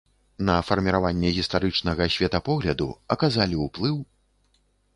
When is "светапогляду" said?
2.15-2.89